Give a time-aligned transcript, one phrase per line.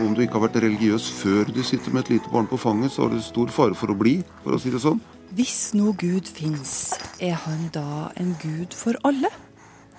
[0.00, 2.94] Om du ikke har vært religiøs før du sitter med et lite barn på fanget,
[2.94, 4.14] så har du stor fare for å bli,
[4.44, 5.00] for å si det sånn.
[5.36, 9.28] Hvis nå Gud fins, er han da en gud for alle?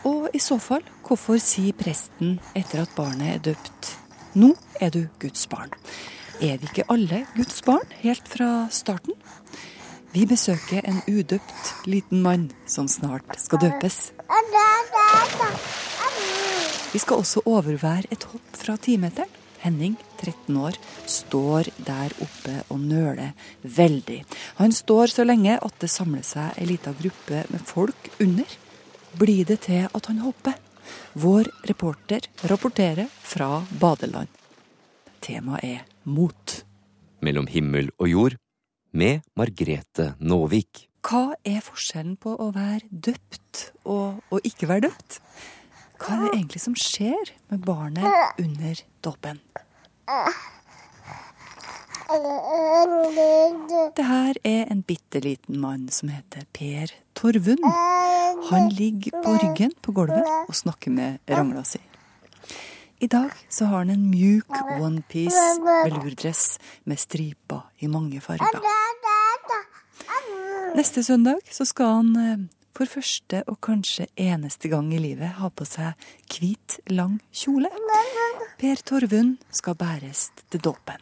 [0.10, 3.94] Og i så fall, hvorfor sier presten etter at barnet er døpt
[4.42, 5.70] nå er du Guds barn?
[6.42, 9.14] Er vi ikke alle Guds barn helt fra starten?
[10.12, 14.00] Vi besøker en udøpt liten mann som snart skal døpes.
[16.92, 19.32] Vi skal også overvære et hopp fra timeteren.
[19.62, 23.32] Henning, 13 år, står der oppe og nøler
[23.62, 24.24] veldig.
[24.58, 28.58] Han står så lenge at det samler seg ei lita gruppe med folk under.
[29.16, 30.58] Blir det til at han hopper?
[31.14, 34.28] Vår reporter rapporterer fra badeland.
[35.22, 36.64] Temaet er mot.
[37.22, 38.42] Mellom himmel og jord
[38.92, 40.88] med Margrete Nåvik.
[41.02, 45.20] Hva er forskjellen på å være døpt og å ikke være døpt?
[46.02, 49.42] Hva er det egentlig som skjer med barnet under dåpen?
[53.96, 57.64] Det her er en bitte liten mann som heter Per Torvund.
[58.50, 61.80] Han ligger på ryggen på gulvet og snakker med rangla si.
[63.02, 68.62] I dag så har han en mjuk onepiece velurdress med striper i mange farger.
[70.78, 72.44] Neste søndag så skal han eh,
[72.78, 75.98] for første og kanskje eneste gang i livet ha på seg
[76.30, 77.74] hvit, lang kjole.
[78.62, 81.02] Per Torvund skal bæres til dåpen.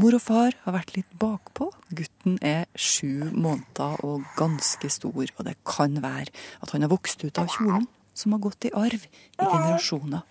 [0.00, 1.68] Mor og far har vært litt bakpå.
[1.92, 6.32] Gutten er sju måneder og ganske stor, og det kan være
[6.64, 10.24] at han har vokst ut av kjolen, som har gått i arv i generasjoner.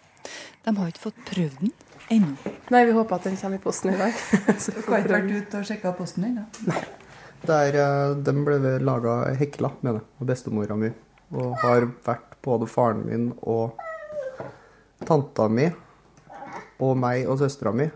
[0.66, 1.72] De har ikke fått prøvd den
[2.12, 2.52] ennå.
[2.74, 4.14] Nei, vi håper at den kommer i posten i dag.
[4.62, 6.42] Så Du har ikke vært ute og sjekka posten din?
[6.42, 6.82] da?
[7.48, 10.92] Der, eh, den ble laga hekla, mener jeg, av bestemora mi.
[11.34, 13.80] Og har vært både faren min og
[15.08, 15.70] tanta mi
[16.82, 17.88] og meg og søstera mi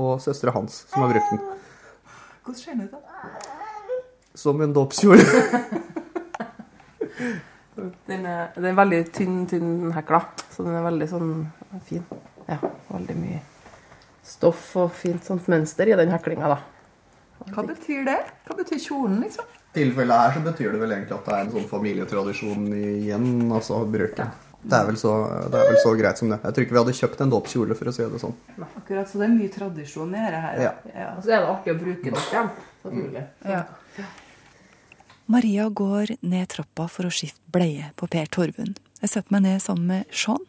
[0.00, 1.40] og søstera hans som har brukt den.
[2.42, 2.98] Hvordan ser den ut, da?
[4.34, 5.24] Som en dåpskjole.
[8.06, 8.24] Den
[8.54, 10.20] den er veldig tynn, tynn hekla,
[10.52, 11.32] så den er veldig sånn
[11.88, 12.04] fin.
[12.48, 12.58] Ja,
[12.90, 13.40] veldig mye
[14.22, 16.60] stoff og fint sånt mønster i den heklinga, da.
[17.52, 18.20] Hva betyr det?
[18.46, 19.48] Hva betyr kjolen, liksom?
[19.72, 23.28] I tilfellet her så betyr det vel egentlig at det er en sånn familietradisjon igjen,
[23.50, 24.30] altså bruken.
[24.62, 25.12] Det er, vel så,
[25.50, 26.38] det er vel så greit som det.
[26.44, 28.36] Jeg tror ikke vi hadde kjøpt en dåpskjole, for å si det sånn.
[28.62, 30.60] Akkurat, så det er mye tradisjon i dette her.
[30.62, 31.08] Ja.
[31.16, 32.52] Og så er det artig å bruke det igjen,
[32.84, 33.24] selvfølgelig.
[33.50, 33.64] Ja.
[35.32, 38.78] Maria går ned trappa for å skifte bleie på Per Torvund.
[39.02, 40.42] Jeg setter meg ned sammen med Sean,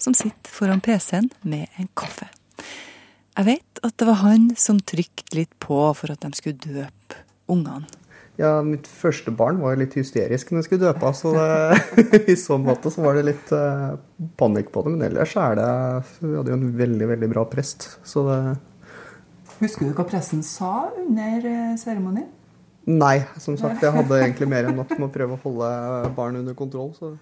[0.00, 2.26] som sitter foran PC-en med en kaffe.
[3.38, 7.20] Jeg vet at det var han som trykte litt på for at de skulle døpe
[7.50, 7.86] ungene.
[8.40, 12.56] Ja, mitt første barn var litt hysterisk når jeg skulle døpe, så det, i så
[12.60, 13.94] måte så var det litt eh,
[14.40, 14.94] panikk på det.
[14.94, 15.70] Men ellers er det
[16.22, 18.40] Vi hadde jo en veldig, veldig bra prest, så det
[19.60, 22.30] Husker du hva pressen sa under eh, seremonien?
[22.88, 25.70] Nei, som sagt, jeg hadde egentlig mer enn nok med å prøve å holde
[26.16, 27.12] barn under kontroll, så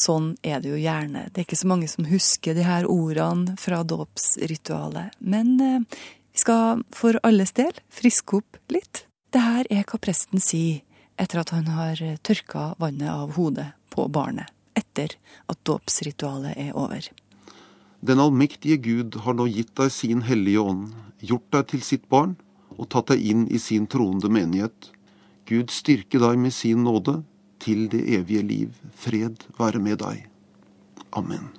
[0.00, 1.26] sånn er det jo gjerne.
[1.32, 5.16] Det er ikke så mange som husker de her ordene fra dåpsritualet.
[5.20, 5.98] Men eh,
[6.32, 9.04] vi skal for alles del friske opp litt.
[9.32, 10.82] Det her er hva presten sier
[11.20, 14.50] etter at han har tørka vannet av hodet på barnet.
[14.76, 15.14] Etter
[15.48, 17.08] at dåpsritualet er over.
[18.04, 20.90] Den allmektige Gud har nå gitt deg sin hellige ånd,
[21.24, 22.36] gjort deg til sitt barn
[22.76, 24.90] og tatt deg inn i sin troende menighet.
[25.48, 27.22] Gud styrke deg med sin nåde
[27.66, 28.82] til det evige liv.
[28.94, 30.26] Fred være med deg.
[31.16, 31.50] Amen.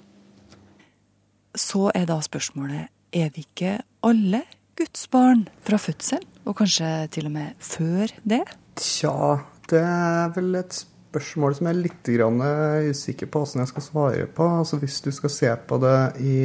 [1.57, 4.43] Så er da spørsmålet er vi ikke alle
[4.77, 8.43] Guds barn fra fødsel, og kanskje til og med før det?
[8.77, 9.39] Tja,
[9.71, 12.43] det er vel et spørsmål som jeg er litt grann
[12.91, 14.49] usikker på hvordan jeg skal svare på.
[14.59, 16.37] Altså Hvis du skal se på det i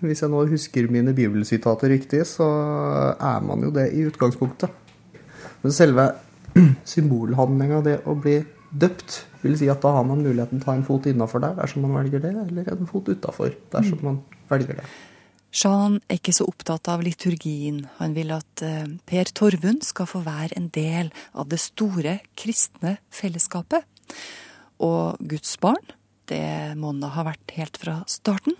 [0.00, 2.46] Hvis jeg nå husker mine bibelsitater riktig, så
[3.16, 4.70] er man jo det i utgangspunktet.
[5.62, 6.10] Men selve
[6.92, 8.40] symbolhandlinga, det å bli
[8.76, 11.58] døpt, vil si at da har man muligheten til å ta en fot innafor der
[11.58, 14.88] dersom man velger det, eller en fot utafor dersom man velger det.
[15.56, 17.86] Jean er ikke så opptatt av liturgien.
[18.00, 22.98] Han vil at eh, Per Torvund skal få være en del av det store kristne
[23.14, 23.86] fellesskapet.
[24.84, 25.94] Og Guds barn,
[26.30, 28.56] det må har vært helt fra starten.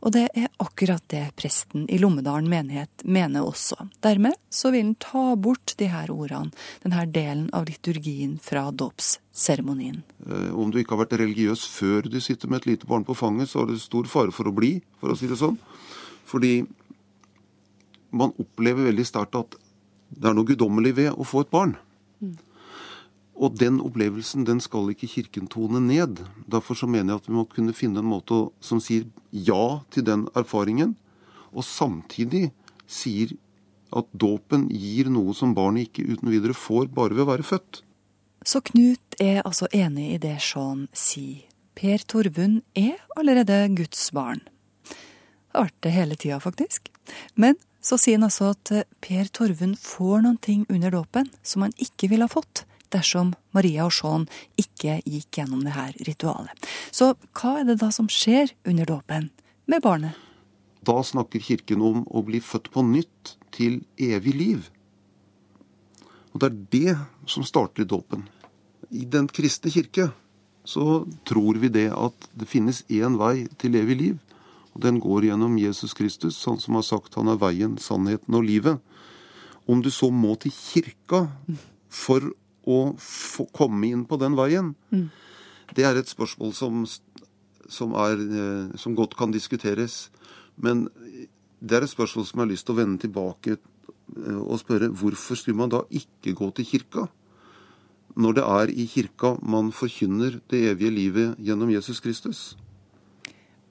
[0.00, 3.88] Og det er akkurat det presten i Lommedalen menighet mener også.
[4.04, 10.02] Dermed så vil han ta bort de her ordene, denne delen av liturgien fra dåpsseremonien.
[10.26, 13.16] Eh, Om du ikke har vært religiøs før du sitter med et lite barn på
[13.16, 15.58] fanget, så har du stor fare for å bli, for å si det sånn.
[16.30, 16.66] Fordi
[18.10, 19.58] man opplever veldig sterkt at
[20.10, 21.76] det er noe guddommelig ved å få et barn.
[23.40, 26.20] Og den opplevelsen den skal ikke Kirken tone ned.
[26.44, 30.04] Derfor så mener jeg at vi må kunne finne en måte som sier ja til
[30.04, 30.96] den erfaringen,
[31.50, 32.50] og samtidig
[32.90, 33.32] sier
[33.96, 37.80] at dåpen gir noe som barnet ikke uten videre får bare ved å være født.
[38.46, 41.46] Så Knut er altså enig i det Sean sier.
[41.80, 44.42] Per Torvund er allerede Guds barn.
[44.84, 46.90] Det har vært det hele tida, faktisk.
[47.40, 51.72] Men så sier han altså at Per Torvund får noen ting under dåpen som han
[51.80, 54.26] ikke ville ha fått dersom Maria og Sean
[54.60, 56.70] ikke gikk gjennom det her ritualet.
[56.90, 59.30] Så hva er det da som skjer under dåpen
[59.70, 60.16] med barnet?
[60.86, 64.70] Da snakker Kirken om å bli født på nytt til evig liv.
[66.32, 66.96] Og det er det
[67.28, 68.24] som starter i dåpen.
[68.90, 70.10] I Den kristne kirke
[70.64, 74.18] så tror vi det at det finnes én vei til evig liv.
[74.74, 78.46] Og den går gjennom Jesus Kristus, han som har sagt han er veien, sannheten og
[78.46, 78.78] livet.
[79.66, 81.26] Om du så må til kirka
[81.90, 82.30] for
[82.66, 84.74] å få komme inn på den veien,
[85.74, 86.82] det er et spørsmål som,
[87.68, 90.08] som, er, eh, som godt kan diskuteres.
[90.56, 90.88] Men
[91.60, 94.90] det er et spørsmål som jeg har lyst til å vende tilbake eh, og spørre
[94.90, 97.06] hvorfor skulle man da ikke gå til kirka?
[98.20, 102.56] Når det er i kirka man forkynner det evige livet gjennom Jesus Kristus.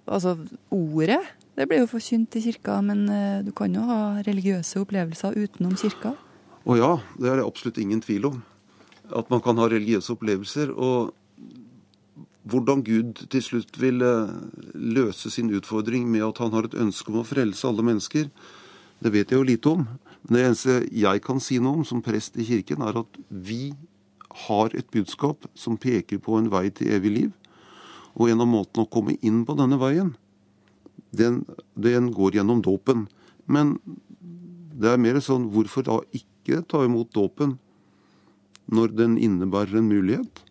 [0.07, 0.37] Altså,
[0.71, 1.19] ordet
[1.59, 5.75] det blir jo forkynt i kirka, men eh, du kan jo ha religiøse opplevelser utenom
[5.77, 6.13] kirka.
[6.63, 8.37] Å ja, det er det absolutt ingen tvil om.
[9.15, 10.71] At man kan ha religiøse opplevelser.
[10.75, 11.13] Og
[12.49, 14.31] hvordan Gud til slutt vil eh,
[14.73, 18.29] løse sin utfordring med at han har et ønske om å frelse alle mennesker,
[18.99, 19.85] det vet jeg jo lite om.
[20.27, 23.73] Men det eneste jeg kan si noe om som prest i kirken, er at vi
[24.47, 27.29] har et budskap som peker på en vei til evig liv.
[28.19, 30.13] Og en av måtene å komme inn på denne veien,
[31.15, 33.07] den, den går gjennom dåpen.
[33.49, 33.77] Men
[34.79, 37.57] det er mer sånn hvorfor da ikke ta imot dåpen
[38.73, 40.45] når den innebærer en mulighet?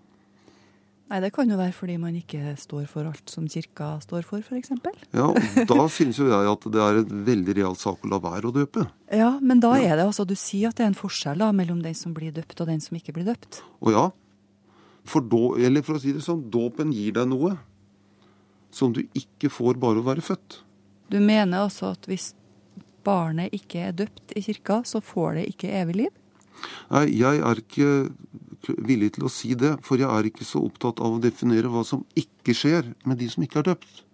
[1.08, 4.44] Nei, det kan jo være fordi man ikke står for alt som kirka står for,
[4.44, 4.74] f.eks.
[5.16, 8.18] Ja, og da synes jo jeg at det er et veldig real sak å la
[8.20, 8.84] være å døpe.
[9.08, 11.80] Ja, men da er det altså Du sier at det er en forskjell da mellom
[11.84, 13.62] den som blir døpt, og den som ikke blir døpt.
[13.80, 14.04] Å ja,
[15.08, 17.56] for, då, eller for å si det sånn, dåpen gir deg noe
[18.74, 20.60] som du ikke får bare å være født.
[21.08, 22.34] Du mener altså at hvis
[23.06, 26.16] barnet ikke er døpt i kirka, så får det ikke evig liv?
[26.90, 27.90] Nei, jeg er ikke
[28.84, 31.84] villig til å si det, for jeg er ikke så opptatt av å definere hva
[31.86, 34.04] som ikke skjer med de som ikke er døpt.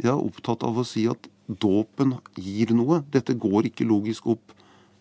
[0.00, 3.02] Jeg er opptatt av å si at dåpen gir noe.
[3.12, 4.54] Dette går ikke logisk opp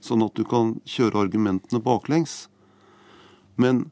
[0.04, 2.48] sånn at du kan kjøre argumentene baklengs.
[3.60, 3.88] Men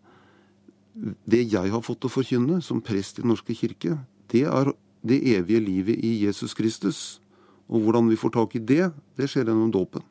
[1.27, 3.99] det jeg har fått å forkynne som prest i Den norske kirke,
[4.31, 4.73] det er
[5.07, 7.19] det evige livet i Jesus Kristus.
[7.67, 10.03] Og hvordan vi får tak i det, det skjer gjennom dåpen.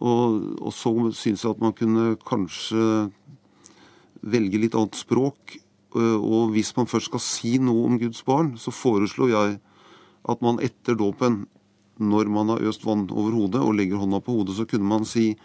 [0.00, 3.08] Og, og så syns jeg at man kunne kanskje
[4.26, 5.56] velge litt annet språk.
[5.96, 9.56] Og hvis man først skal si noe om Guds barn, så foreslo jeg
[10.26, 11.44] at man etter dåpen,
[11.96, 15.06] når man har øst vann over hodet og legger hånda på hodet, så kunne man
[15.08, 15.36] si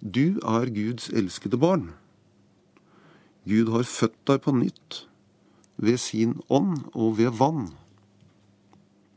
[0.00, 1.90] Du er Guds elskede barn.
[3.46, 5.06] Gud har født deg på nytt
[5.76, 7.68] ved sin ånd og ved vann.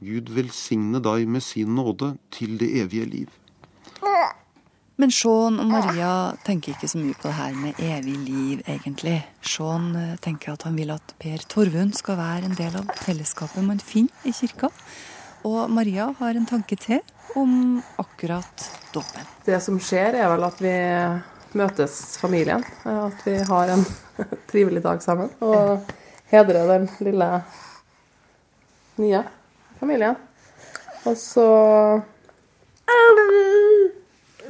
[0.03, 3.29] Gud velsigne deg med sin nåde til det evige liv.
[4.99, 6.13] Men Sean og Maria
[6.43, 9.21] tenker ikke så mye på det her med evig liv, egentlig.
[9.39, 13.63] Sean eh, tenker at han vil at Per Torvund skal være en del av fellesskapet
[13.63, 14.67] man finner i kirka.
[15.47, 16.99] Og Maria har en tanke til
[17.39, 19.23] om akkurat dåpen.
[19.47, 20.75] Det som skjer, er vel at vi
[21.55, 22.67] møtes familien.
[22.83, 23.87] At vi har en
[24.51, 25.31] trivelig dag sammen.
[25.39, 25.87] Og
[26.33, 27.29] hedrer den lille
[28.99, 29.23] nye
[29.79, 30.19] familien.
[31.07, 31.47] Og så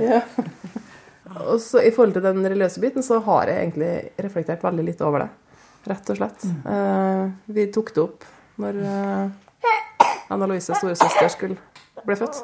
[0.02, 0.24] ja.
[1.46, 3.92] Og så I forhold til den religiøse biten så har jeg egentlig
[4.26, 5.30] reflektert veldig litt over det.
[5.90, 6.46] Rett og slett.
[6.66, 8.26] Uh, vi tok det opp
[8.60, 9.70] når uh,
[10.34, 11.58] Anna Louise, storesøster, skulle
[12.06, 12.42] bli født.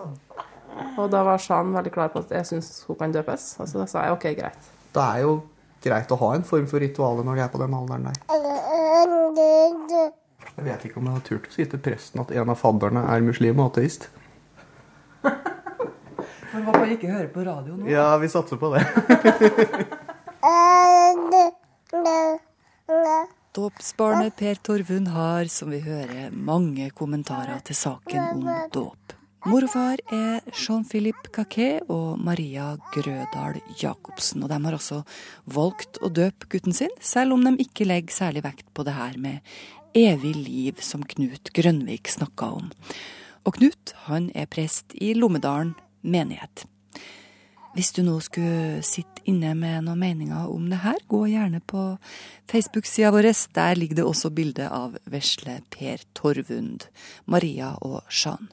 [0.99, 3.55] Og da var Shan veldig klar på at jeg syns hun kan døpes.
[3.59, 4.71] Og så da sa jeg OK, greit.
[4.95, 5.37] Det er jo
[5.85, 8.17] greit å ha en form for ritualer når de er på den alderen der.
[10.55, 13.05] Jeg vet ikke om jeg har turt å si til presten at en av fadderne
[13.11, 14.09] er muslim og ateist.
[16.65, 17.85] Man bare ikke høre på radio nå.
[17.89, 18.81] Ja, vi satser på det.
[23.55, 29.13] Dåpsbarnet Per Torvund har, som vi hører, mange kommentarer til saken om dåp.
[29.45, 34.41] Mor og far er Jean-Philippe Caquet og Maria Grødal Jacobsen.
[34.41, 35.03] Og de har også
[35.53, 39.19] valgt å døpe gutten sin, selv om de ikke legger særlig vekt på det her
[39.21, 39.45] med
[39.95, 42.73] evig liv, som Knut Grønvik snakka om.
[43.45, 46.65] Og Knut han er prest i Lommedalen menighet.
[47.75, 51.81] Hvis du nå skulle sitte inne med noen meninger om det her, gå gjerne på
[52.47, 53.27] Facebook-sida vår.
[53.57, 56.87] Der ligger det også bilde av vesle Per Torvund,
[57.27, 58.47] Maria og Jean.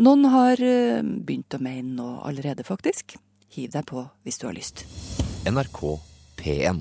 [0.00, 3.18] Noen har eh, begynt å mene noe allerede, faktisk.
[3.52, 4.86] Hiv deg på hvis du har lyst.
[5.44, 5.82] NRK
[6.40, 6.80] P1.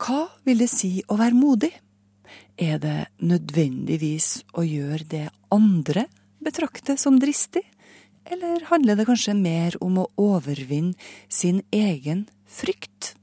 [0.00, 1.74] Hva vil det si å være modig?
[2.56, 6.06] Er det nødvendigvis å gjøre det andre
[6.40, 7.66] betrakter som dristig?
[8.26, 10.96] Eller handler det kanskje mer om å overvinne
[11.28, 13.14] sin egen frykt?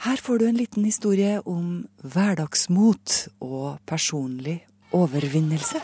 [0.00, 4.62] Her får du en liten historie om hverdagsmot og personlig
[4.96, 5.82] overvinnelse.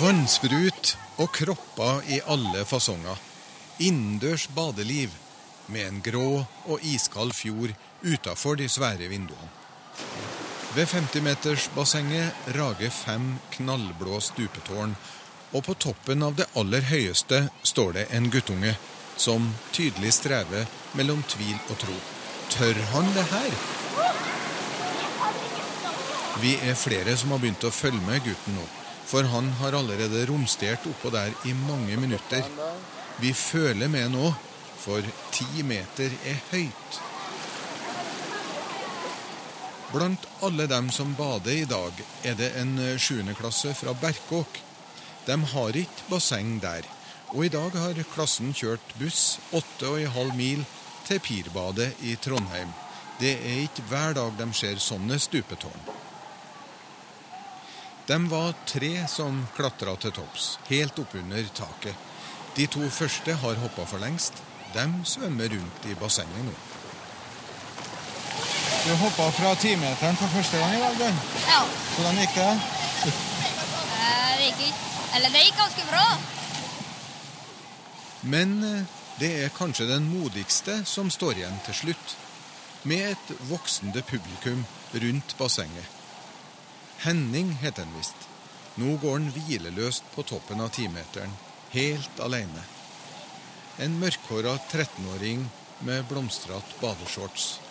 [0.00, 3.20] Vannsprut og kropper i alle fasonger.
[3.84, 5.12] Innendørs badeliv
[5.70, 9.52] med en grå og iskald fjord utafor de svære vinduene.
[10.72, 14.94] Ved 50-metersbassenget rager fem knallblå stupetårn,
[15.52, 18.72] og på toppen av det aller høyeste står det en guttunge
[19.20, 20.64] som tydelig strever
[20.96, 21.98] mellom tvil og tro.
[22.56, 23.58] Tør han det her?
[26.40, 28.64] Vi er flere som har begynt å følge med gutten nå,
[29.12, 32.48] for han har allerede romstert oppå der i mange minutter.
[33.20, 34.32] Vi føler med nå,
[34.80, 35.04] for
[35.36, 37.02] ti meter er høyt.
[39.92, 44.62] Blant alle dem som bader i dag, er det en sjuendeklasse fra Berkåk.
[45.26, 46.86] De har ikke basseng der,
[47.34, 50.64] og i dag har klassen kjørt buss åtte og en halv mil
[51.04, 52.72] til Pirbadet i Trondheim.
[53.20, 55.84] Det er ikke hver dag de ser sånne stupetårn.
[58.08, 62.08] De var tre som klatra til topps, helt oppunder taket.
[62.56, 64.40] De to første har hoppa for lengst.
[64.72, 66.56] De svømmer rundt i bassenget nå.
[68.82, 71.18] Du hoppa fra timeteren for første gang i dag, Bjørn.
[71.46, 71.60] Ja.
[71.94, 72.48] Hvordan gikk det?
[73.04, 76.02] Det gikk ikke Eller det gikk ganske bra.
[78.34, 82.16] Men eh, det er kanskje den modigste som står igjen til slutt,
[82.82, 84.66] med et voksende publikum
[84.98, 85.86] rundt bassenget.
[87.06, 88.28] Henning heter han visst.
[88.82, 91.38] Nå går han hvileløst på toppen av timeteren,
[91.70, 92.66] helt alene.
[93.78, 95.46] En mørkhåra 13-åring
[95.86, 97.61] med blomstrete badeshorts.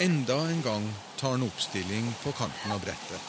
[0.00, 3.20] Enda en gang tar han oppstilling på kanten av brettet.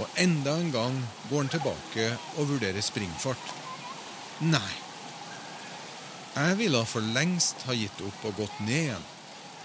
[0.00, 1.00] Og enda en gang
[1.30, 2.06] går han tilbake
[2.38, 3.52] og vurderer springfart.
[4.40, 4.72] Nei.
[6.32, 9.08] Jeg ville for lengst ha gitt opp og gått ned igjen.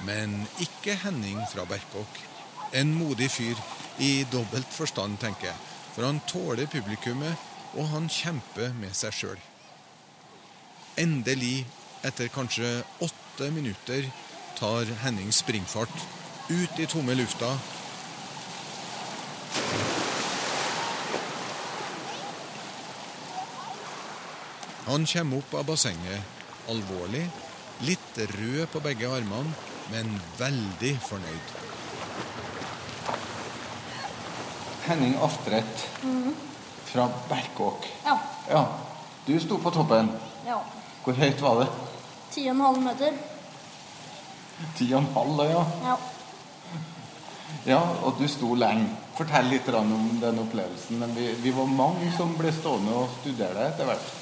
[0.07, 2.19] Men ikke Henning fra Berkåk.
[2.75, 3.57] En modig fyr
[4.03, 5.61] i dobbelt forstand, tenker jeg.
[5.95, 7.37] For han tåler publikummet,
[7.77, 9.39] og han kjemper med seg sjøl.
[10.99, 11.65] Endelig,
[12.05, 14.05] etter kanskje åtte minutter,
[14.59, 15.95] tar Henning springfart
[16.49, 17.49] ut i tomme lufta.
[24.85, 26.21] Han kommer opp av bassenget
[26.71, 27.23] alvorlig,
[27.87, 29.51] litt rød på begge armene,
[29.91, 31.53] men veldig fornøyd.
[34.87, 35.85] Henning Aftredt
[36.87, 37.87] fra Berkåk.
[38.05, 38.17] Ja.
[38.47, 38.61] Ja,
[39.27, 40.11] du sto på toppen.
[40.47, 40.61] ja.
[41.03, 41.67] Hvor høyt var det?
[42.33, 43.13] Ti og en halv meter.
[44.75, 45.61] Ti og en halv, ja.
[45.85, 45.93] Ja.
[47.67, 48.89] Ja, og du sto lenge.
[49.17, 50.99] Fortell litt om den opplevelsen.
[51.01, 54.13] Men vi, vi var mange som ble stående og studere deg etter hvert.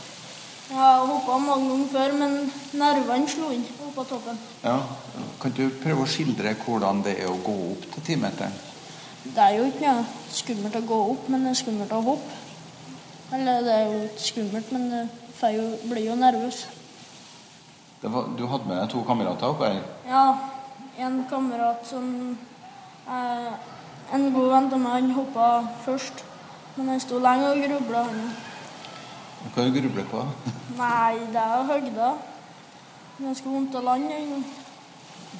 [0.65, 2.37] Jeg har hoppa mange ganger før, men
[2.79, 4.39] nervene slo inn på toppen.
[4.63, 4.79] Ja,
[5.41, 8.55] Kan du prøve å skildre hvordan det er å gå opp til timeteren?
[9.25, 12.41] Det er jo ikke noe skummelt å gå opp, men det er skummelt å hoppe.
[13.33, 16.65] Eller det er jo ikke skummelt, men det jo, blir jo nervøs.
[18.01, 19.79] Det var, du hadde med deg to kamerater opp her.
[20.09, 20.25] Ja,
[21.05, 22.09] en kamerat som
[23.07, 23.53] eh,
[24.13, 25.45] En god venn av meg, han hoppa
[25.85, 26.23] først.
[26.75, 28.03] Men han sto lenge og grubla.
[29.45, 30.21] Hva har du grublet på?
[30.81, 32.09] Nei, det er høgda.
[33.17, 34.19] Ganske vondt å lande.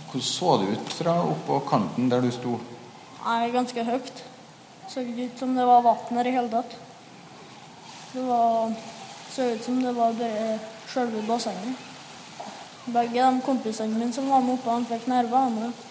[0.06, 2.58] Hvordan så det ut fra oppå kanten der du sto?
[3.26, 4.24] Nei, ganske høyt.
[4.88, 6.78] Så ut som det var vann her i hele tatt.
[8.14, 8.72] Det var,
[9.34, 11.92] så ut som det var bare selve bassenget.
[12.86, 15.50] Begge de kompisene mine som var med oppe, han fikk nerver.
[15.50, 15.86] Han, også.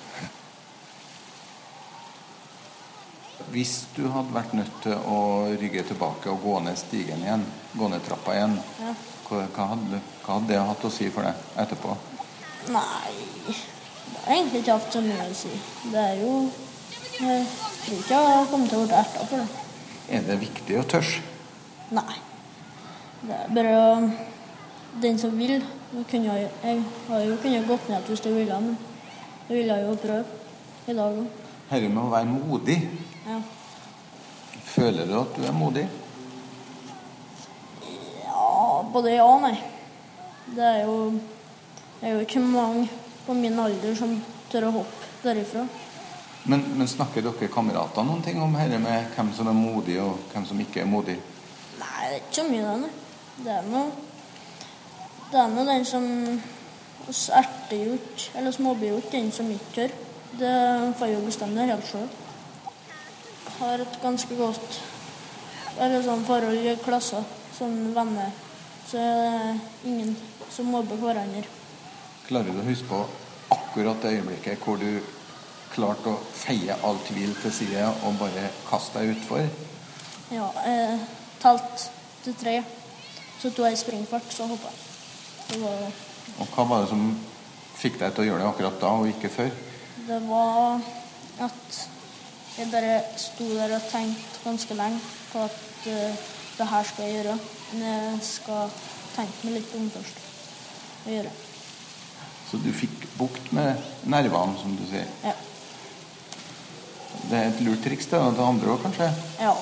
[3.52, 5.18] Hvis du hadde vært nødt til å
[5.60, 7.44] rygge tilbake og gå ned stigen igjen,
[7.76, 8.94] gå ned trappa igjen, Ja.
[9.28, 11.96] hva, hva, hadde, hva hadde det hatt å si for deg etterpå?
[12.72, 13.12] Nei,
[13.46, 15.52] det har egentlig ikke hatt så mye å si.
[15.92, 16.50] Det er jo
[17.14, 17.46] Jeg
[17.84, 19.48] tror ikke jeg har kommet til å bli erta for det.
[20.10, 21.20] Er det viktig å tørre?
[21.94, 22.16] Nei.
[23.22, 24.10] Det er bare
[25.00, 25.62] den som vil.
[26.10, 28.76] Kunne, jeg har jo kunnet gått ned hvis jeg ville, men
[29.48, 30.24] jeg ville jo prøve
[30.90, 31.28] i dag òg.
[31.70, 32.80] Dette med å være modig,
[33.25, 33.38] Ja.
[34.64, 35.88] føler du at du er modig?
[38.35, 39.54] ja, både ja og nei.
[40.54, 40.97] Det er jo,
[42.00, 42.88] det er jo ikke mange
[43.26, 44.12] på min alder som
[44.52, 45.64] tør å hoppe derifra.
[46.45, 50.19] Men, men snakker dere kamerater noen ting om dette med hvem som er modig, og
[50.33, 51.16] hvem som ikke er modig?
[51.81, 52.90] Nei, det er ikke så mye det.
[53.45, 53.87] Det er noe
[55.31, 56.04] Det er noe den som
[57.09, 59.97] oss ertegjort, eller småbygjort, den som ikke tør.
[60.38, 60.52] Det
[60.99, 62.07] får jo bestemme det helt sjøl.
[63.58, 64.80] Har et ganske godt
[65.80, 67.25] eller sånn forhold i klassen,
[67.56, 68.30] sånn venner.
[68.87, 70.12] Så er det ingen
[70.54, 71.42] som mobber hverandre.
[72.28, 73.00] Klarer du å huske på
[73.54, 75.00] akkurat det øyeblikket hvor du
[75.75, 79.49] klarte å feie all tvil til side og bare kaste deg utfor?
[80.32, 80.99] Ja, Eh,
[81.42, 81.88] talt
[82.25, 82.54] til tre.
[83.42, 85.61] Så tok jeg springfart, så hoppa jeg.
[85.61, 85.90] Var,
[86.40, 87.02] Og hva var det som
[87.76, 89.50] fikk deg til å gjøre det akkurat da, og ikke før?
[90.06, 90.80] det var
[91.40, 91.76] at
[92.58, 95.00] jeg bare sto der og tenkte ganske lenge
[95.32, 96.18] på at uh,
[96.58, 97.38] det her skal jeg gjøre.
[97.73, 98.76] Men jeg skal
[99.14, 100.23] tenke meg litt om først.
[101.04, 101.32] Og gjøre.
[102.50, 103.75] Så du fikk bukt med
[104.11, 105.08] nervene, som du sier.
[105.25, 105.34] Ja.
[107.25, 109.08] Det er et lurt triks til det andre òg, kanskje?
[109.40, 109.54] Ja.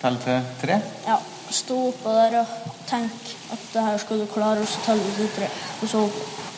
[0.00, 0.80] Telle til tre.
[1.06, 1.20] ja.
[1.50, 5.30] Stå oppå der og tenk at det her skal du klare, og så telle til
[5.34, 5.48] tre.
[5.82, 6.49] Og så hoppe.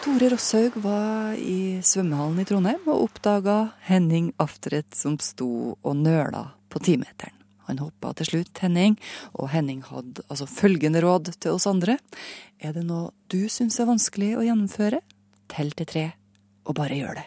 [0.00, 6.46] Tore Rosshaug var i svømmehallen i Trondheim og oppdaga Henning Aftret som sto og nøla
[6.72, 7.34] på timeteren.
[7.68, 8.94] Han hoppa til slutt, Henning,
[9.36, 11.98] og Henning hadde altså følgende råd til oss andre.
[12.56, 15.02] Er det noe du syns er vanskelig å gjennomføre?
[15.52, 16.04] Tell til tre,
[16.64, 17.26] og bare gjør det.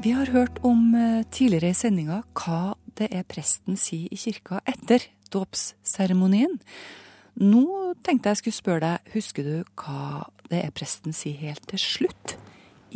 [0.00, 4.62] Vi har hørt om eh, tidligere i sendinga hva det er presten sier i kirka
[4.64, 6.56] etter dåpsseremonien.
[7.38, 11.78] Nå tenkte jeg skulle spørre deg, husker du hva det er presten sier helt til
[11.78, 12.34] slutt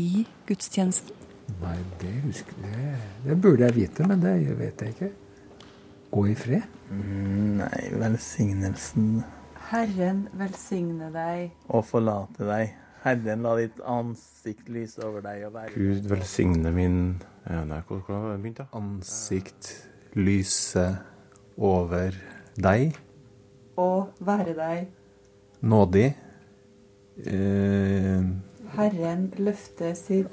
[0.01, 1.15] i gudstjenesten?
[1.61, 2.97] Nei, det husker jeg
[3.27, 5.11] Det burde jeg vite, men det vet jeg ikke.
[6.13, 6.65] Gå i fred.
[6.93, 9.23] Nei, velsignelsen
[9.71, 11.53] Herren velsigne deg.
[11.69, 12.75] og forlate deg.
[13.03, 16.99] Herren la ditt ansikt lyse over deg og være Gud velsigne min
[17.47, 18.69] Nei, hvordan begynte det?
[18.79, 19.73] Ansikt
[20.15, 20.85] lyse
[21.59, 22.15] over
[22.63, 22.99] deg.
[23.81, 24.89] Og være deg.
[25.63, 26.09] Nådig.
[27.27, 28.25] Eh,
[28.77, 30.33] Herren løfte sitt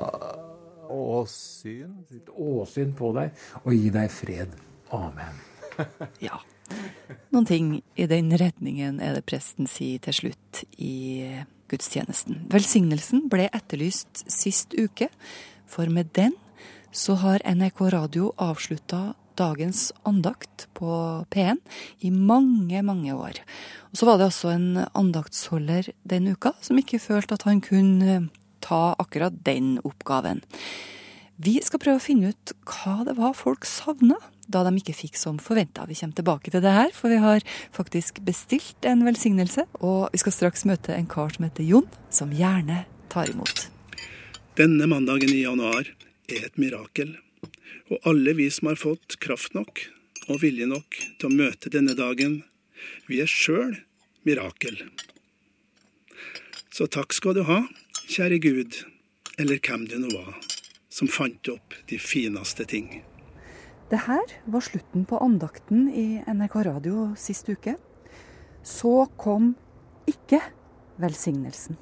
[0.89, 1.93] åsyn.
[2.10, 4.58] Sitt åsyn på deg og gi deg fred.
[4.95, 5.45] Amen.
[6.19, 6.41] Ja.
[7.32, 11.39] Noen ting i den retningen er det presten sier til slutt i
[11.71, 12.43] gudstjenesten.
[12.52, 15.08] Velsignelsen ble etterlyst sist uke,
[15.69, 16.36] for med den
[16.91, 20.91] så har NRK Radio avslutta dagens andakt på
[21.34, 21.62] P1
[22.06, 23.41] i mange, mange år.
[23.91, 28.21] Og så var det også en andaktsholder den uka som ikke følte at han kunne
[28.63, 30.43] ta akkurat den oppgaven.
[31.39, 34.17] Vi skal prøve å finne ut hva det var folk savna
[34.49, 35.86] da de ikke fikk som forventa.
[35.88, 39.67] Vi kommer tilbake til det her, for vi har faktisk bestilt en velsignelse.
[39.80, 43.67] Og vi skal straks møte en kar som heter Jon, som gjerne tar imot.
[44.60, 45.86] Denne mandagen i januar
[46.30, 47.13] er et mirakel,
[47.89, 49.86] og alle vi som har fått kraft nok
[50.29, 52.41] og vilje nok til å møte denne dagen,
[53.10, 53.79] vi er sjøl
[54.27, 54.77] mirakel.
[56.69, 57.63] Så takk skal du ha,
[58.05, 58.82] kjære Gud,
[59.41, 60.36] eller hvem du nå var,
[60.93, 62.99] som fant opp de fineste ting.
[63.89, 67.73] Det her var slutten på andakten i NRK Radio sist uke.
[68.62, 69.55] Så kom
[70.10, 70.43] ikke
[71.01, 71.79] velsignelsen.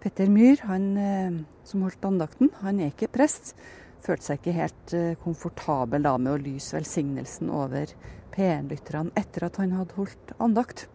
[0.00, 3.56] Petter Myhr, han eh, som holdt andakten, han er ikke prest.
[4.00, 7.92] Følte seg ikke helt eh, komfortabel da med å lyse velsignelsen over
[8.34, 10.86] P1-lytterne etter at han hadde holdt andakt.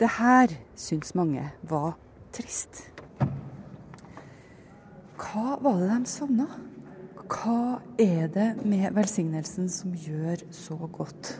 [0.00, 1.92] Det her syns mange var
[2.32, 2.86] trist.
[5.20, 6.46] Hva var det de savna?
[7.30, 11.34] Hva er det med velsignelsen som gjør så godt?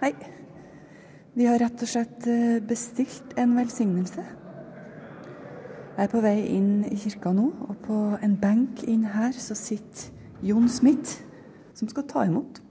[0.00, 0.14] Nei,
[1.36, 4.24] vi har rett og slett eh, bestilt en velsignelse.
[5.92, 9.52] Jeg er på vei inn i kirka nå, og på en benk inn her så
[9.52, 10.08] sitter
[10.40, 11.18] Jon Smith,
[11.76, 12.62] som skal ta imot.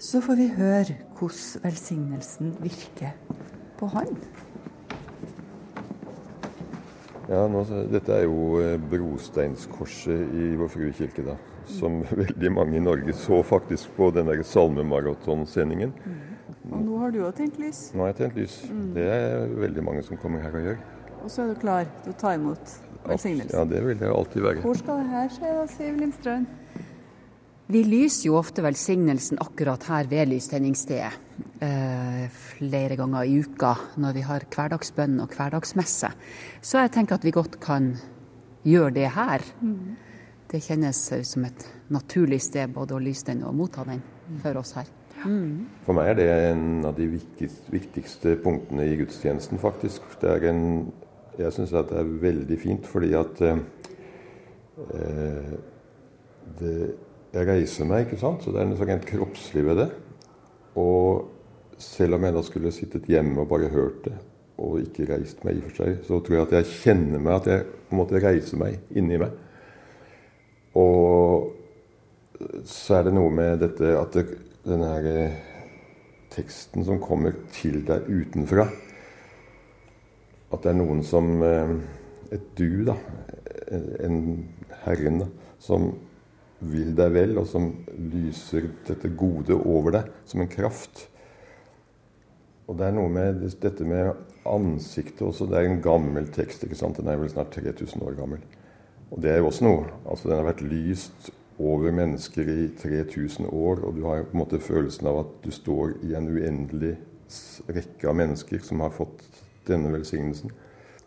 [0.00, 3.12] Så får vi høre hvordan velsignelsen virker
[3.76, 4.16] på han.
[7.28, 11.36] Ja, nå, Dette er jo eh, brosteinskorset i Vår Frue kirke, da.
[11.68, 15.92] Som veldig mange i Norge så faktisk på den der salmemaratonsendingen.
[16.72, 17.90] Og nå har du òg tent lys.
[17.92, 18.62] Nå har jeg tent lys.
[18.72, 18.86] Mm.
[18.96, 20.86] Det er veldig mange som kommer her og gjør.
[21.22, 22.74] Og så er du klar til å ta imot
[23.08, 23.56] velsignelsen.
[23.56, 24.64] Ja, det vil jeg alltid være.
[24.64, 26.46] Hvor skal det her skje, da, Siv Lindstrøm?
[27.68, 31.24] Vi lyser jo ofte velsignelsen akkurat her ved lystenningsstedet.
[31.60, 36.08] Eh, flere ganger i uka når vi har hverdagsbønn og hverdagsmesse.
[36.62, 37.90] Så jeg tenker at vi godt kan
[38.64, 39.44] gjøre det her.
[40.48, 40.96] det kjennes
[41.28, 44.00] som et naturlig sted både å lyse den og motta den
[44.40, 44.88] for oss her.
[45.26, 45.66] Mm.
[45.84, 47.08] For meg er det en av de
[47.72, 50.06] viktigste punktene i gudstjenesten, faktisk.
[50.22, 50.92] Det er en,
[51.38, 53.58] jeg syns det er veldig fint fordi at eh,
[56.58, 56.74] det,
[57.28, 58.40] Jeg reiser meg, ikke sant.
[58.40, 59.88] Så det er noe sånn kroppslig ved det.
[60.80, 61.28] Og
[61.78, 64.14] selv om jeg da skulle sittet hjemme og bare hørt det,
[64.58, 67.36] og ikke reist meg i og for seg, så tror jeg at jeg kjenner meg
[67.36, 69.36] at jeg på en måte reiser meg inni meg.
[70.80, 71.52] Og
[72.64, 74.24] så er det noe med dette at det,
[74.64, 75.38] den her eh,
[76.32, 78.66] teksten som kommer til deg utenfra
[80.48, 81.78] At det er noen som eh,
[82.32, 82.94] Et du, da.
[84.04, 84.18] En
[84.84, 85.22] Herren.
[85.58, 85.94] Som
[86.58, 91.06] vil deg vel, og som lyser dette gode over deg som en kraft.
[92.68, 94.12] Og det er noe med dette med
[94.48, 95.46] ansiktet også.
[95.48, 96.64] Det er en gammel tekst.
[96.64, 96.98] ikke sant?
[97.00, 98.42] Den er vel snart 3000 år gammel.
[99.08, 99.86] Og det er jo også noe.
[100.04, 104.42] Altså Den har vært lyst over mennesker i 3000 år, og du har på en
[104.44, 106.94] måte følelsen av at du står i en uendelig
[107.66, 109.24] rekke av mennesker som har fått
[109.68, 110.52] denne velsignelsen.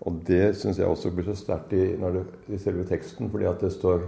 [0.02, 3.74] Og det syns jeg også blir så sterkt i, i, selve teksten, fordi at det
[3.76, 4.08] står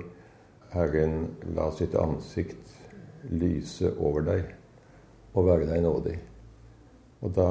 [0.74, 2.72] Herren la sitt ansikt
[3.30, 4.48] lyse over deg
[5.34, 6.16] og være deg nådig.
[7.24, 7.50] Og da,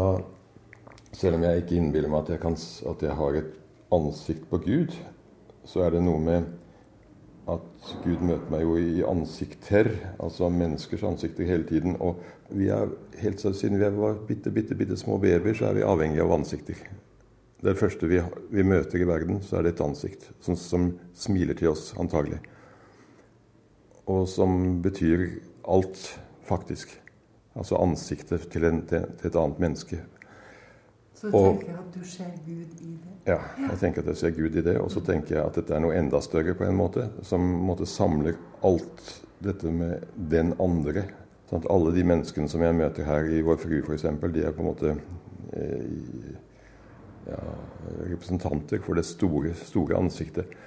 [1.14, 2.58] selv om jeg ikke innbiller meg at jeg, kan,
[2.90, 3.54] at jeg har et
[3.94, 4.98] ansikt på Gud,
[5.64, 6.50] så er det noe med
[7.50, 9.88] at Gud møter meg jo i ansikter,
[10.22, 11.96] altså menneskers ansikter hele tiden.
[11.98, 12.20] Og
[12.54, 16.22] vi er, helt siden vi var bitte, bitte, bitte små babyer, så er vi avhengige
[16.22, 16.78] av ansikter.
[17.62, 18.18] Det første vi,
[18.50, 22.40] vi møter i verden, så er det et ansikt som, som smiler til oss, antagelig.
[24.10, 25.28] Og som betyr
[25.70, 26.00] alt,
[26.46, 26.94] faktisk.
[27.54, 30.00] Altså ansiktet til, en, til, et annet menneske.
[31.22, 33.12] Så du og, tenker at du ser Gud i det?
[33.30, 34.72] Ja, jeg tenker at jeg ser Gud i det.
[34.82, 37.86] Og så tenker jeg at dette er noe enda større på en måte, som måte
[37.86, 39.12] samler alt
[39.46, 41.04] dette med den andre.
[41.46, 44.56] Sånn at alle de menneskene som jeg møter her i Vår Frue f.eks., de er
[44.56, 44.96] på en måte
[45.54, 46.34] eh,
[47.28, 47.40] ja,
[48.10, 50.58] representanter for det store, store ansiktet.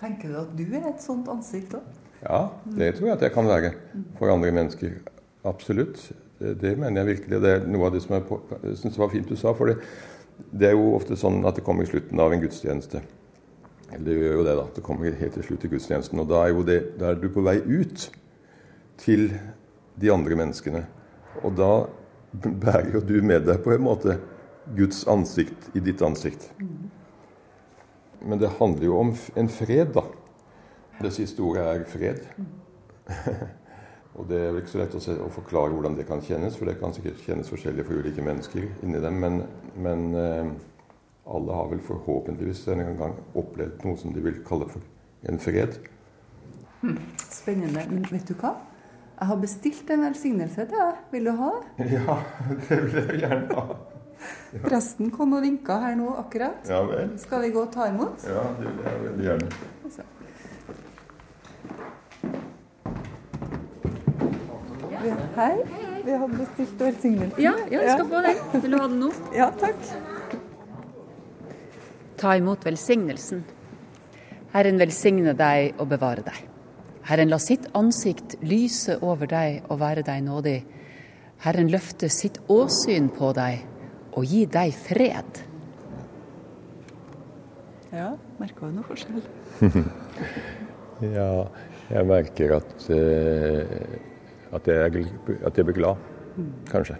[0.00, 2.00] Tenker du at du er et sånt ansikt òg?
[2.24, 3.74] Ja, det tror jeg at jeg kan være
[4.16, 4.96] for andre mennesker.
[5.44, 6.08] Absolutt.
[6.38, 7.40] Det, det, mener jeg virkelig.
[7.42, 9.54] Det er noe av det som jeg, jeg syns var fint du sa.
[9.56, 13.02] For det, er jo ofte sånn at det kommer i slutten av en gudstjeneste.
[13.92, 14.66] Eller det gjør jo det, da.
[14.74, 16.22] Det kommer helt til slutt i gudstjenesten.
[16.22, 18.08] Og da er, jo det, da er du på vei ut
[19.00, 19.28] til
[20.00, 20.84] de andre menneskene.
[21.44, 21.72] Og da
[22.34, 24.18] bærer jo du med deg på en måte
[24.74, 26.48] Guds ansikt i ditt ansikt.
[28.24, 30.06] Men det handler jo om en fred, da.
[31.02, 32.24] Det siste ordet er fred.
[34.14, 36.54] Og Det er vel ikke så lett å, se, å, forklare hvordan det kan kjennes,
[36.58, 39.16] for det kan sikkert kjennes forskjellig for ulike mennesker inni dem.
[39.18, 39.40] Men,
[39.74, 40.52] men eh,
[41.34, 44.86] alle har vel forhåpentligvis en gang opplevd noe som de vil kalle for
[45.26, 45.80] en fred.
[46.84, 47.86] Hmm, spennende.
[47.90, 48.54] Men vet du hva?
[49.14, 51.02] Jeg har bestilt en velsignelse til deg.
[51.10, 51.90] Vil du ha det?
[51.96, 52.16] Ja,
[52.68, 53.66] det vil jeg gjerne ha.
[54.54, 54.62] Ja.
[54.68, 56.62] Presten kom og vinka her nå akkurat.
[56.70, 57.16] Ja, vel.
[57.20, 58.22] Skal vi gå og ta imot?
[58.28, 59.50] Ja, det vil jeg veldig gjerne.
[65.04, 65.26] Altså.
[65.36, 65.82] Hei.
[66.04, 67.42] Vi hadde bestilt velsignelsen.
[67.42, 68.62] Ja, ja, du skal få den.
[68.62, 69.10] Vil du ha den nå?
[69.36, 69.88] Ja, takk.
[72.20, 73.42] Ta imot velsignelsen.
[74.54, 76.38] Herren velsigne deg og bevare deg.
[77.04, 80.58] Herren la sitt ansikt lyse over deg og være deg nådig.
[81.44, 83.64] Herren løfte sitt åsyn på deg
[84.14, 85.42] og gi deg fred.
[87.92, 89.20] Ja, merka du noe forskjell?
[91.18, 91.30] ja,
[91.92, 94.10] jeg merker at uh
[94.54, 95.06] at jeg,
[95.44, 96.08] at jeg blir glad,
[96.70, 96.98] kanskje.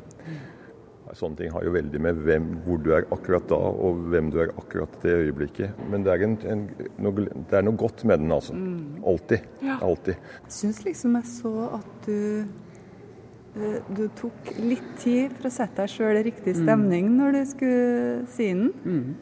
[1.14, 4.40] Sånne ting har jo veldig med hvem, hvor du er akkurat da, og hvem du
[4.42, 5.76] er akkurat det øyeblikket.
[5.90, 6.64] Men det er, en, en,
[7.04, 8.56] noe, det er noe, godt med den, altså.
[8.58, 9.04] Mm.
[9.12, 9.44] Alltid.
[9.62, 9.78] Ja.
[9.86, 10.18] Alltid.
[10.48, 15.84] Jeg syns liksom jeg så at du eh, du tok litt tid for å sette
[15.84, 16.64] deg sjøl i riktig mm.
[16.64, 17.14] stemning mm.
[17.20, 18.72] når du skulle si den.
[18.82, 19.14] Mm.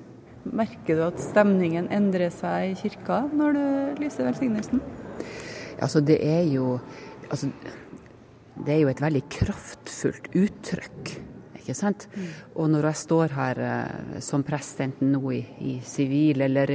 [0.63, 3.65] Merker du at stemningen endrer seg i kirka når du
[4.07, 4.81] lyser velsignelsen?
[5.83, 6.79] Altså, det er jo
[7.29, 7.53] altså,
[8.57, 11.13] det er jo et veldig kraftfullt uttrykk.
[11.63, 12.09] Ikke sant?
[12.11, 12.31] Mm.
[12.59, 16.73] Og når jeg står her eh, som prest, enten nå i sivil eller,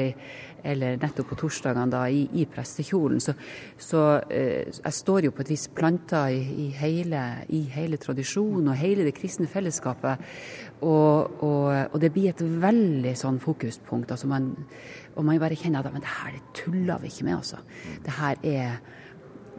[0.63, 3.36] eller, nettopp på torsdagene da, i, i prestekjolen, så,
[3.76, 8.72] så eh, jeg står jo på et vis planta i, i, hele, i, hele, tradisjonen
[8.72, 10.24] og hele det kristne fellesskapet.
[10.80, 14.16] Og, og, og det blir et veldig sånn fokuspunkt.
[14.16, 14.54] Altså man,
[15.18, 17.60] og man bare kjenner at men det her det tuller vi ikke med, altså.
[18.08, 18.80] Det her er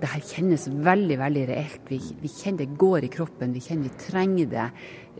[0.01, 1.85] det her kjennes veldig veldig reelt.
[1.91, 4.67] Vi, vi, kjenner det går i kroppen, vi kjenner vi trenger det.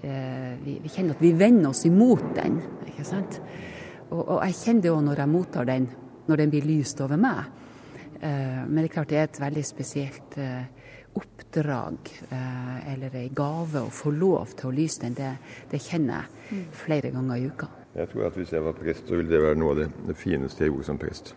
[0.03, 2.61] Eh, vi, vi, kjenner at vi vender oss imot den.
[2.87, 3.41] ikke sant?
[4.09, 5.89] Og, og jeg kjenner det òg når jeg mottar den,
[6.29, 7.49] når den blir lyst over meg.
[8.21, 10.71] Eh, men det er klart det er et veldig spesielt eh,
[11.19, 15.19] oppdrag, eh, eller ei gave, å få lov til å lyse den.
[15.19, 15.35] Det,
[15.73, 17.71] det kjenner jeg flere ganger i uka.
[17.99, 20.19] Jeg tror at hvis jeg var prest, så ville det være noe av det, det
[20.19, 21.35] fineste jeg gjorde som prest.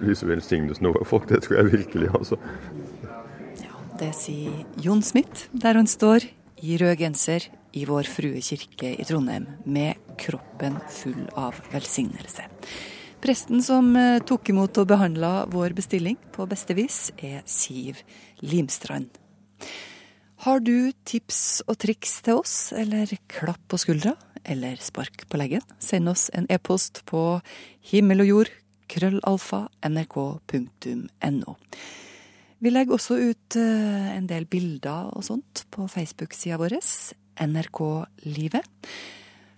[0.00, 2.38] Lyse velsignelsen over folk, det tror jeg virkelig, altså.
[3.62, 6.28] Ja, Det sier Jon Smith, der han står
[6.62, 12.46] i rød genser i Vår Frue kirke i Trondheim med kroppen full av velsignelse.
[13.20, 18.00] Presten som eh, tok imot og behandla vår bestilling på beste vis, er Siv
[18.40, 19.10] Limstrand.
[20.40, 25.60] Har du tips og triks til oss, eller klapp på skuldra, eller spark på leggen?
[25.84, 27.42] Send oss en e-post på
[27.90, 28.52] himmel og jord,
[28.90, 31.56] krøllalfa, nrk.no.
[32.60, 36.76] Vi legger også ut eh, en del bilder og sånt på Facebook-sida vår,
[37.40, 37.80] NRK
[38.28, 38.88] Livet.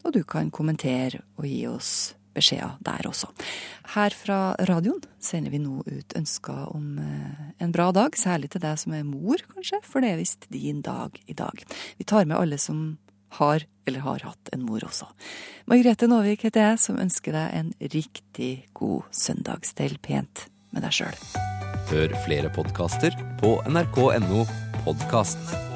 [0.07, 3.29] Og du kan kommentere og gi oss beskjeder der også.
[3.95, 8.63] Her fra radioen sender vi nå ut ønsker om eh, en bra dag, særlig til
[8.65, 11.65] deg som er mor, kanskje, for det er visst din dag i dag.
[11.99, 12.97] Vi tar med alle som
[13.39, 15.09] har eller har hatt en mor også.
[15.71, 19.67] Margrethe Nåvik heter jeg, som ønsker deg en riktig god søndag.
[19.67, 21.19] Stell pent med deg sjøl.
[21.93, 24.47] Hør flere podkaster på nrk.no
[24.87, 25.72] podkast.